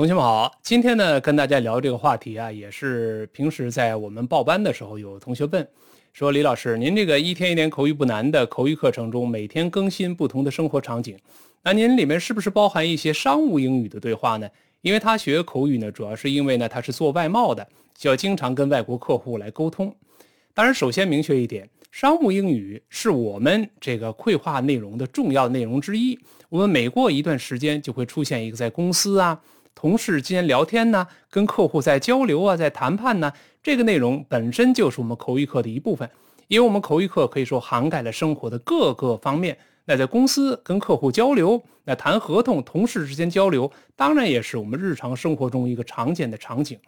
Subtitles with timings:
[0.00, 5.68] 同学们好，今天呢跟大家聊这个话题啊，也是平时在我们报班的时候有同学问，
[6.14, 11.18] 说李老师，您这个一天一点口语不难的口语课程中，每天更新不同的生活场景，
[11.62, 14.48] 那您里面是不是包含一些商务英语的对话呢？
[14.80, 19.94] 因为他学口语呢，主要是因为呢他是做外贸的，需要经常跟外国客户来沟通。
[20.54, 26.18] 当然，首先明确一点，商务英语是我们这个绘画内容的重要内容之一。
[26.48, 29.38] 我们每过一段时间就会出现一个在公司啊。
[29.74, 36.08] 同事间聊天呢，跟客户在交流啊，在谈判呢，这个内容本身就是我们口语课的一部分。
[36.48, 39.56] 因为我们口语课可以说涵盖了生活的各个方面。
[39.84, 46.78] 那在公司跟客户交流，那谈合同，同事之间交流，当然也是我们日常生活中一个常见的场景。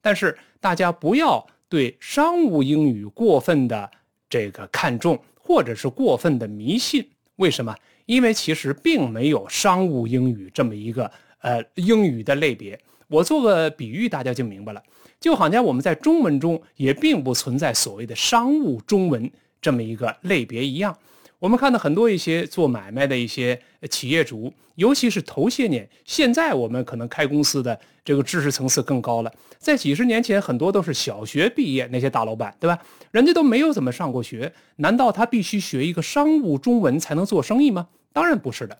[0.00, 3.90] 但是大家不要对商务英语过分的
[4.28, 7.08] 这个看重，或者是过分的迷信。
[7.36, 7.74] 为什么？
[8.06, 11.10] 因为其实并没有商务英语这么一个。
[11.40, 12.78] 呃，英语的类别，
[13.08, 14.82] 我做个比喻，大家就明白了。
[15.20, 20.96] 就好像我们在中文中也并不存在所谓的商务中文这么一个类别一样。
[21.40, 29.32] 我们看到很多一些做买卖的一些企业主，尤其是头些年，现在我们可能开公司的这个知识层次更高了。
[29.58, 32.76] 在几十年前，很多都是小学毕业那些大老板，对吧？
[33.12, 37.88] 人家都没有怎么上过学，难道他必须学一个商务中文才能做生意吗？
[38.12, 38.76] 当然不是的。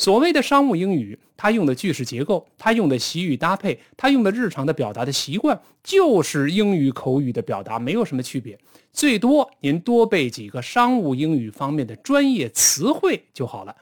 [0.00, 8.58] 所谓的商务英语，它用的句式结构，它用的习语搭配，它用的日常的表达的习惯，就是英语口语的表达，没有什么区别。
[8.94, 13.76] 最多您多背几个商务英语方面的专业词汇就好了。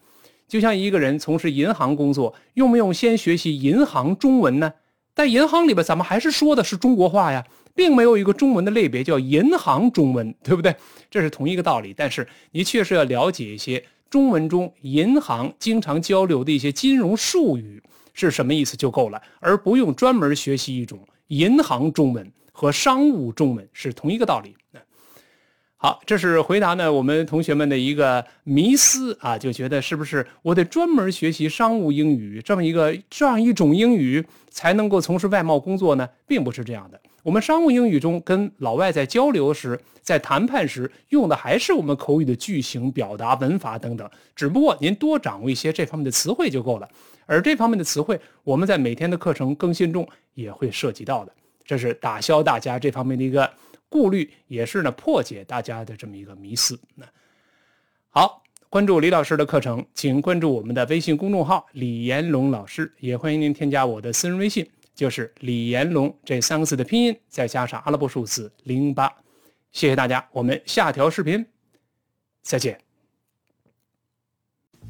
[0.49, 4.73] 就像一个人从事银行工作，用不用先学习银行中文呢？
[5.15, 7.47] 在银行里边，咱们还是说的是中国话呀，
[7.77, 10.75] 并没有一个中文的类别叫银行中文，对不对？
[11.09, 11.95] 这是同一个道理。
[11.97, 13.85] 但是你确实要了解一些。
[14.11, 17.83] 中文中银行经常交流的一些金融术语
[18.15, 24.55] 是什么意思就够了，而不用专门学习一种银行中文和商务中文是同一个道理。
[25.81, 36.09] 好，这是回答呢我们同学们的一个迷思啊，就觉得是不是我得专门学习商务英语这么一个这样一种英语才能够从事外贸工作呢？
[36.27, 37.01] 并不是这样的。
[37.23, 46.89] 我们商务英语中跟老外在交流时，在谈判时用的还是我们口语的句型、表达、文法等等，只不过您多掌握一些这方面的词汇就够了。
[47.27, 51.33] 而这方面的词汇，我们在每天的课程更新中也会涉及到的。
[51.65, 53.51] 这是打消大家这方面的一个。
[53.91, 56.79] 顾虑也是呢，破解大家的这么一个迷思。
[56.95, 57.07] 那
[58.11, 64.69] 好，关注李老师的课程，请关注我们的微信公众号“李延龙老师”，也欢迎您添加我的私人微信，
[64.99, 69.09] 就是“李延龙”这三个字的拼音，再加上阿拉伯数字零八。
[69.71, 71.47] 谢谢大家，我们下条视频
[72.43, 72.77] 再见。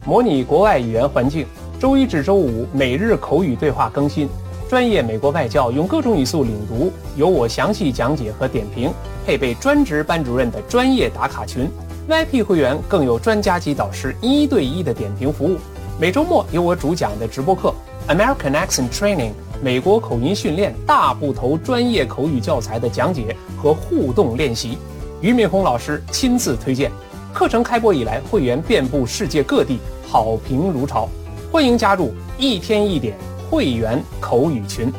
[0.06, 1.46] 模拟国外语言环境，
[1.78, 4.26] 周一至周五每日口语对话更新。
[4.66, 8.90] 专业美国外教用各种语速领读，由我详细讲解和点评，
[9.26, 11.68] 配备专职班主任的专业打卡群。
[12.08, 15.58] VIP 会员更有专家级导师一对一的点评服务。
[16.00, 17.74] 每周末有我主讲的直播课
[18.08, 24.78] ，American Accent Training 美国口音训练大部头专业口语教材的讲解和互动练习，
[25.20, 26.92] 俞敏洪老师亲自推荐。
[27.34, 31.08] 课程开播以来，会员遍布世界各地，好评如潮。
[31.50, 33.16] 欢迎加入，一天一点。
[33.50, 34.92] 会员口语群。